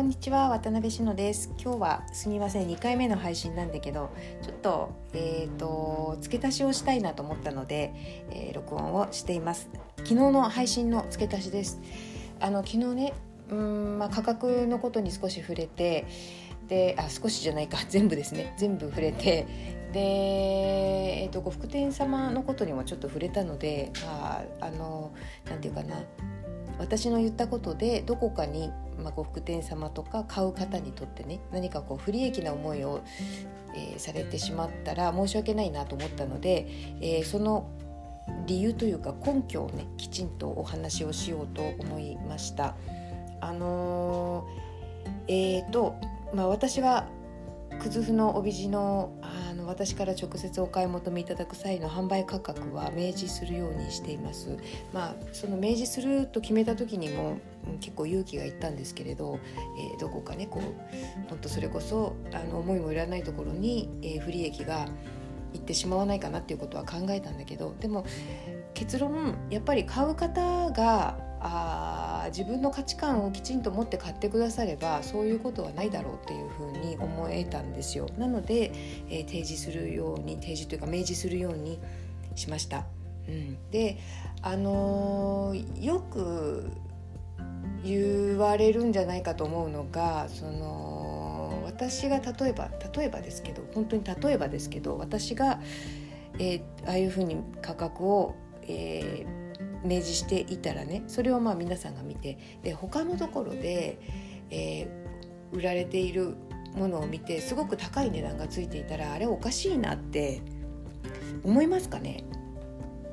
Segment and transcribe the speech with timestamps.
[0.00, 1.52] こんにちは渡辺志乃です。
[1.62, 2.66] 今日はすみません。
[2.66, 4.08] 2回目の配信なんだけど
[4.40, 7.92] ちょっとえっ、ー、と付け足しをしたいなと思ったので、
[8.30, 9.68] えー、録音をしています。
[9.98, 11.82] 昨日の配信の付け足しです。
[12.40, 13.12] あの昨日ね
[13.50, 16.06] うんまあ、価格のことに少し触れて
[16.66, 17.76] であ少しじゃないか。
[17.90, 18.54] 全部ですね。
[18.56, 19.46] 全部触れて
[19.92, 20.00] で、
[21.24, 25.12] えーと、呉服店様のことにもちょっと触れたのでああの
[25.44, 25.96] なんていうかな。
[26.80, 33.00] 私の言ったことでどこかに、まあ、呉服店様とか買う方にとってね何かこう不利益な思いを、
[33.74, 36.66] えー、されてしまったら申し訳ないなと思ったので、
[37.00, 37.68] えー、その
[38.46, 42.76] 理由というか根拠をねきちんとお話をしようと思いました。
[43.40, 45.96] あのー、えーと
[46.34, 47.08] まあ、私は
[47.80, 54.56] クズフの帯地のあの私から直接お買い求めいただく際の販売価格は明示するようにしています。
[54.92, 57.38] まあ、その明示すると決めた時にも
[57.80, 59.38] 結構勇気がいったんですけれど、
[59.92, 64.86] えー、どこかねこう本当それこそあの思いもいらないところに、えー、不利益が
[65.52, 68.04] いってしまわないかなっていうことは考えたんだけどでも
[68.74, 78.72] 結論やっぱり買う方があ自分の価値観をきちんと持って買ってくださればそういうことはないだろうっていうふうに思えたんですよなので、
[79.08, 81.78] えー、提示するように提示というか明示するように
[82.34, 82.84] しました。
[83.28, 83.98] うん、で
[84.42, 86.70] あのー、よく
[87.84, 95.60] 言われるんじゃないかと思うのがその私が例えば例えばですけど本当に例えばですけど私が、
[96.38, 99.39] えー、ああいうふうに価格を、えー、
[99.84, 103.98] 明示していたらねそれをまあ皆さんが見てで他のところで、
[104.50, 106.34] えー、売られている
[106.74, 110.42] ものを見てすごく高い値段がついていたらあれおかしいなって
[111.42, 112.22] 思いますかね？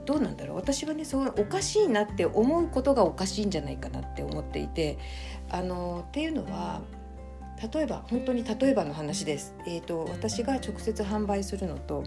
[0.06, 0.58] どうなんだろう？
[0.58, 4.98] 私はねそうおかしいなって思うことがおかしいんじゃないかなって思っていて
[5.50, 6.82] あのっていうのは
[7.74, 9.56] 例えば本当に例えばの話です。
[9.66, 12.04] えーと私が直接販売するのと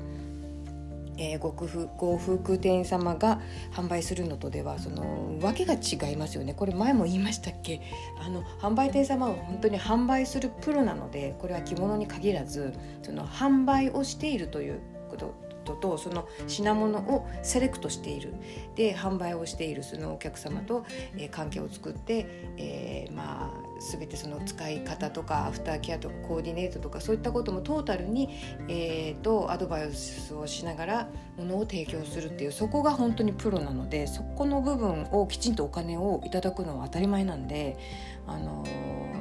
[1.23, 3.41] えー、ごご夫婦店様が
[3.73, 6.55] 販売するのとではその訳が違いますよね。
[6.55, 7.83] これ前も言いましたっけ？
[8.19, 12.73] あの販売店様は本当に販売するプロなのでこれは着物に限らず
[13.03, 15.35] その販売をしているということ
[15.77, 18.35] とその品物をセレクトしている。
[18.77, 20.85] で販売をしているそのお客様と、
[21.17, 22.27] えー、関係を作って、
[22.57, 28.29] えー、まあ全てその使い方とかアフターケアとかコーディネートとかそういったこともトータルに、
[28.69, 31.09] えーと、アドバイスをしながら
[31.39, 37.79] ものを提供するっていうそこが本当にプロなのでそこの部分をきちんとお金をいただくのは当たり前なんで
[38.27, 38.65] あの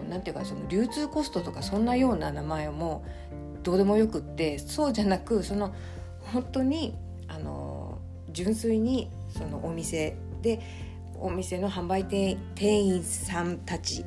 [0.10, 3.04] なんていうかその流通コストとかそんなような名前も
[3.64, 5.74] どうでもよくってそうじゃなくその
[6.30, 6.96] 本当に
[7.28, 8.00] あの
[8.32, 10.60] 純粋にそのお店で
[11.20, 14.06] お店の販売店店員さんたち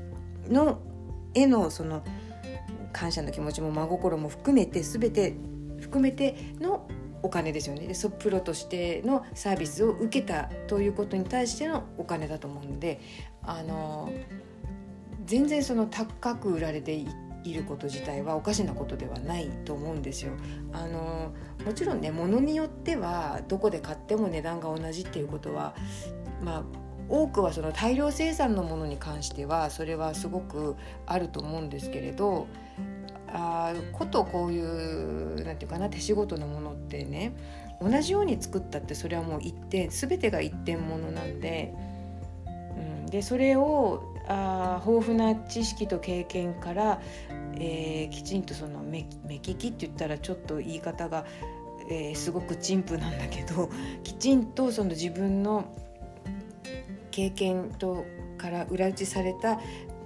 [0.49, 0.81] の
[1.35, 2.03] へのその
[2.93, 5.35] 感謝の気持ちも真心も含めて全て
[5.81, 6.89] 含めての
[7.23, 7.87] お金ですよね。
[7.87, 13.01] でそプロとしてのサービスを受けたということに対してのお金だと思うので
[13.43, 14.13] あの
[15.25, 17.07] 全然その高く売られてい
[17.45, 20.33] いること自体はおかしなことではないと思うんですよ。
[20.73, 21.33] あの
[21.65, 25.75] もちろんね物によってはどこで買っても値段が同じっていうことは
[26.43, 26.63] まあ
[27.09, 30.77] 多くはその大量生産のものに関してはそれはすごく
[31.07, 32.47] あると思うんですけれど
[33.29, 37.35] あことこういうなんていうかな手仕事のものってね
[37.81, 41.75] 同じように作ったってそれはもう一点全てが一点ものなんで,、
[43.13, 47.01] でそれをあ豊富な知識と経験から、
[47.57, 51.27] えー、きちんとその目利きって言ったらちょっと言い方が、
[51.91, 53.69] えー、すごく陳腐なんだけど
[54.03, 55.65] きちんとその自分の
[57.11, 58.07] 経験と
[58.39, 59.61] から裏打ちされた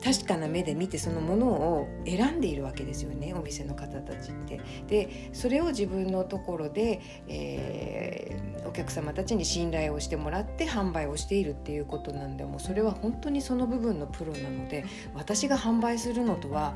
[0.06, 4.60] 確かな目で見てそのものを選んでいるわけですよねお店の方たちって。
[4.86, 16.74] でそれを自分のところで、えー、お客様たちに信頼をしてもらって販売をしているっていうことなんでもうそれは本当にその部分のプロなので私が販売するのとは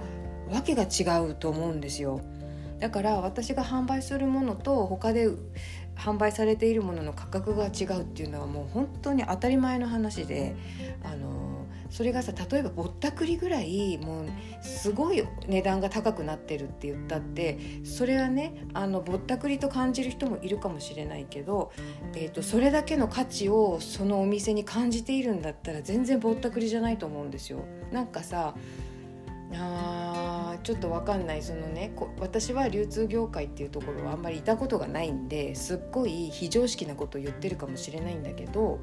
[0.51, 2.21] 訳が違うと思うんですよ。
[2.81, 5.29] だから私が販売するものと他で
[5.95, 10.57] 販売されているものの価格が違うっていうのはもう本当に当たり前の話で
[11.05, 11.50] あの
[11.91, 14.27] それがさ例えばぼったくりぐらいもう
[14.63, 21.73] すごい値段が高くなってるって言ったってそれはねあのぼったくりと感じる人もいるかもしれないけど、
[22.15, 27.65] えーと、それだけの価値をそのお店に感じているんだったら全然ぼったくりじゃないと思うんですよ。
[27.93, 28.55] なんかさ
[30.53, 38.81] あちょっと分かんないそのね私は流通業界っていうところはあんまりいたことがないんですっごい非常識なことを言ってるかもしれないんだけど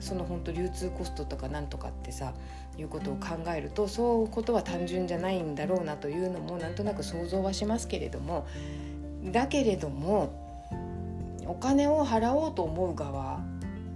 [0.00, 2.34] その本当流通コストとかなんとかってさ
[2.76, 8.46] いうことを考えるとそういうことは単純じゃないんだろうなというのもなんとなく想像はしますけれども
[9.24, 10.42] だけれども
[11.46, 13.38] お金を払おうと思う側、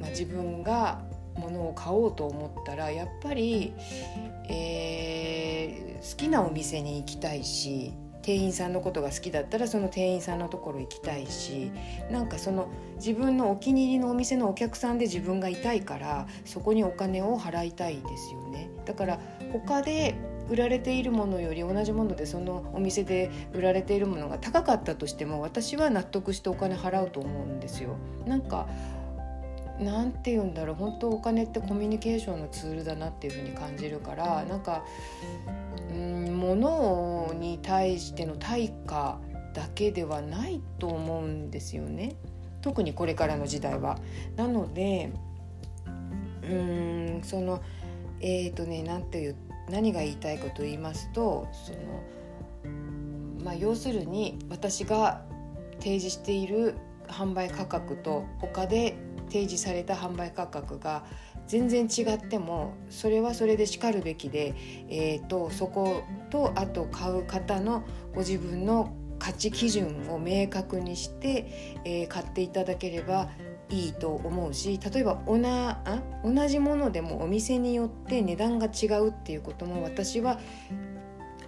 [0.01, 1.01] まあ、自分が
[1.39, 3.73] 物を買おうと思ったらやっぱり、
[4.49, 5.18] えー、
[6.01, 7.93] 好きなお店に行きたいし
[8.23, 11.71] 店員さんのことが好きだったらその店員さんのところ行きたいし
[12.11, 18.69] なんかその自分のお気に入りのお店のお客さんで自分がいたいからそこにお金を払いたいですよね。
[18.85, 19.21] だから
[19.53, 20.15] 他で
[20.51, 27.97] 売られているものより同じものでそのお店で売られているものが高かったとしても私は納得してお金払うと思うんですよ。
[28.27, 28.67] なんか
[29.81, 34.85] なんて言うんだろう本当お金ってコミュニケーションのツールだなっていうふうに感じるからなんか
[35.93, 39.21] うん物に対しての対価
[39.55, 42.17] だけではないと思うんですよね
[42.61, 43.99] 特にこれからの時代は。
[44.37, 45.13] なので
[46.43, 47.61] うんその
[48.21, 49.35] えっ、ー、とね何て言
[49.71, 51.79] 何が言いたいかと言いますとその
[53.45, 55.23] まあ要するに私が
[55.79, 56.75] 提示している
[57.07, 58.97] 販売価格と他で
[59.29, 61.05] 提示された販売価格が
[61.47, 64.55] 全然違ってもそれはそれでしかるべきで、
[64.89, 67.85] えーと、そことあと買う方の
[68.15, 73.31] ご自分の価値基準を明確にして、えー、買っていただければ
[73.71, 80.39] いいと思うし例えばおなあ同じものでもお店によって値段が違うっていうことも私は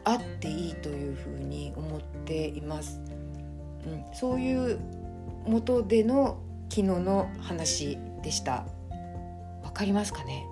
[0.04, 3.00] あっていいというふうに思っています。
[3.86, 4.78] うん、そういう
[5.46, 6.38] 元での
[6.70, 8.64] 昨日の話でした。
[9.62, 10.46] わかりますかね、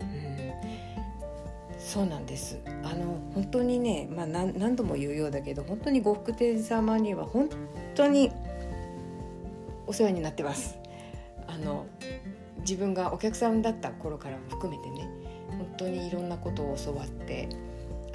[0.00, 2.58] うん、そうなんです。
[2.82, 7.48] あの本当にね、まあ、何度も言うようだけど本当に呉服店様には本
[7.94, 8.32] 当に
[9.86, 10.78] お世話になってます。
[11.46, 11.86] あの
[12.60, 15.08] 自分がお客さんだった頃からも含めてね
[15.48, 17.48] 本当にいろんなことを教わって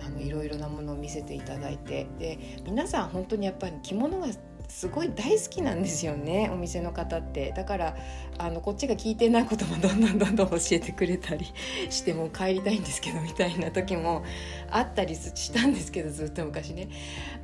[0.06, 4.28] あのいろいろなものを見せていただいてで皆さん本当にやっぱり着物が
[4.77, 7.51] すごい大好きなんですよねお店の方って。
[7.51, 7.97] だから
[8.38, 11.51] あのこっちが聞いてないこともどんどんどんどん教えてくれたり
[11.89, 14.24] しても帰りたいんですけどみたいな時も
[14.69, 16.89] あったりしたんですけどずっと昔ね。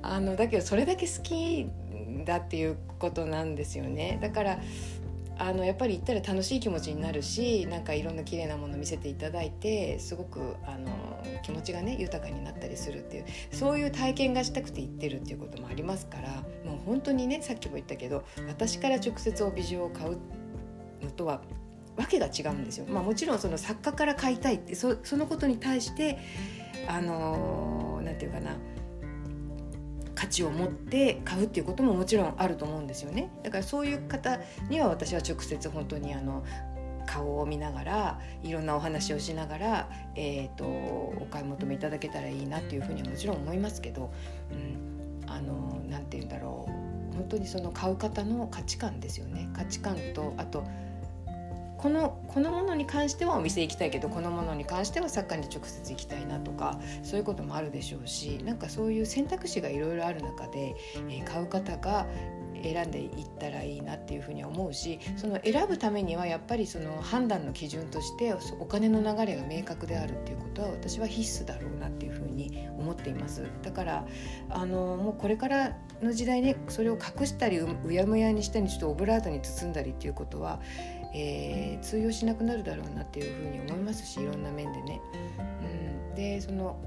[0.04, 1.66] あのだけどそれだけ好き
[2.24, 4.20] だっていうことなんですよね。
[4.22, 4.60] だから
[5.38, 10.92] あのやっぱり行ったら楽しい気持ちになるしなんかいろんな綺麗なもの見せていただいてすごくあの
[11.44, 16.30] 気持ちがね豊かになったりするっていうそういう体験がしたくて行ってるっていうこともありますから
[16.70, 20.18] もう本当にねさっきも言ったけど私から直接帯状を買う
[21.04, 21.42] のとは
[21.96, 22.86] わけが違うんですよ。
[22.90, 26.18] まあ、もちろんその作家から買いたいってそそのことに対して
[26.88, 28.56] あのなんていうかな
[30.24, 33.30] 価値を持って買うっていうことももちろんあると思うんですよね。
[33.44, 34.40] だからそういう方
[34.70, 36.46] には私は直接本当にあの
[37.06, 44.14] 顔を見ながらいろんなお話をしながら、えーと、お買い求めいただけたらいいなっていうふうにはもちろん思いますけど、
[44.52, 46.72] うん、あのなんて言うんだろう。
[47.16, 49.50] 本当にその買う方の価値観ですよね。
[49.54, 50.64] 価値観とあと
[51.84, 60.78] このこのものに関してはお店行きたいけどこのものに関しては作家に直接行きたいなとかそういうこともあるでしょうしなんかそういう選択肢がいろいろある中で、
[61.10, 62.08] えー、買う方が
[62.64, 73.46] 選んでいったらいいなっていうふうに思うしその選ぶためにはやっぱりその判断の基準としてお金の流れが明確であるっていうことは私は必須だろうなっていうふうに思っています。
[73.62, 74.06] だから
[74.50, 80.62] あのもうこれからの時代ねそれを隠したりうやむやにしたりちょっとオブラートに包んだりっていうことは
[81.14, 85.02] えー、通用しなくなるだろうなっていうふうに思いますしいろんな面でね。
[86.10, 86.84] うん、でその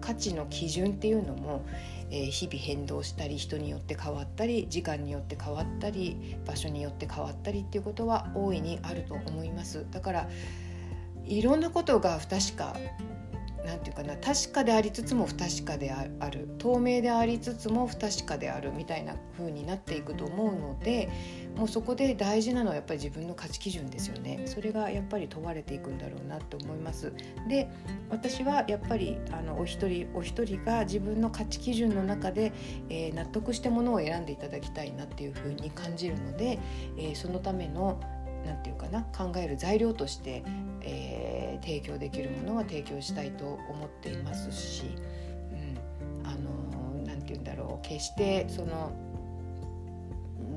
[0.00, 1.62] 価値の基準っていうのも、
[2.10, 9.86] えー、日々変動したり人によって変わったり時間によって変わったり場所によって変わったりっていうことは大いにあると思います。
[9.90, 10.28] だから
[11.26, 12.74] いろんなことが不確か
[13.64, 21.10] 何て言うかな確かでありつつも不確かである透明でありつつも不確かであるみたいな風になっていくと思うので
[21.56, 24.42] もうそこで大事なのはやっぱり自分の価値基準ですよね。
[24.46, 27.12] それがやっぱり問われていくんだろうなと思います。
[27.48, 27.68] で
[28.08, 32.52] 私はやっぱりあのお一人お一人が自分の価値基準の中で、
[32.88, 36.58] えー、納得してものを選んでいただきたいなっていう風に感じるので、
[36.96, 38.00] えー、そのための
[38.44, 40.42] 何て言うかな考える材料として、
[40.82, 44.84] えー、提供できるものは提供したいと思っていますし、
[45.52, 48.92] うん、あの何て言うんだろう決してその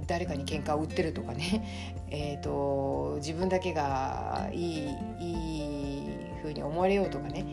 [0.08, 1.64] 誰かに喧嘩を売ってるとかね、
[2.12, 6.08] えーと、自分だけがいいいい
[6.42, 7.46] 風に思われようとかね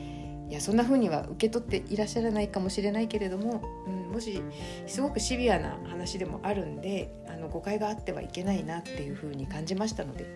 [0.49, 4.43] いやそんな風には受け取っていらっしゃらないかもしれないけれども、うん、もし
[4.87, 10.27] すごくシビアな話でもあるんであの誤解があってはいけないなっていう風に感じましたので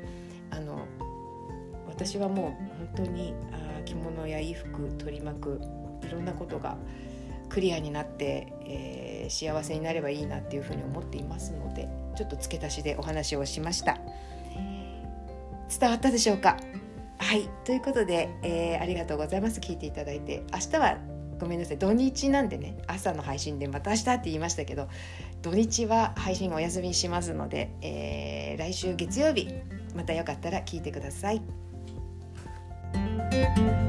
[0.50, 0.86] あの
[1.96, 5.60] 私はもう本当にあ着物や衣服取り巻く
[6.02, 6.76] いろんなことが
[7.48, 13.98] クリアになって、えー、幸せになればいいなっていうふうに思っていますのでちょっと付け足しでお話をしました。
[15.78, 16.58] 伝わったでしょうか？
[17.18, 17.48] はい。
[17.64, 19.60] ということで、えー、ありがとうございます。
[19.60, 20.42] 聞いていただいて。
[20.52, 20.98] 明日は
[21.40, 21.78] ごめんなさい。
[21.78, 24.88] 土日なんでね朝の配信でまた明日って言いましたけど
[25.42, 29.48] 土日は配信お休みしますので、えー、来週月曜日
[29.96, 31.42] またよかったら聞いてください。
[33.56, 33.83] Bye.